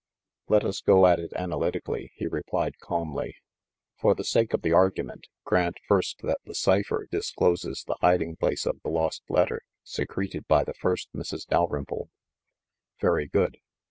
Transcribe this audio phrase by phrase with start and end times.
[0.47, 3.35] "Let us go at it analytically," he replied calmly.
[3.99, 8.65] "For the sake of the argument, grant first that the cipher discloses the hiding place
[8.65, 11.45] of the lost letter, secreted by the first Mrs.
[11.45, 12.09] Dalrymple.
[12.99, 13.59] Very good.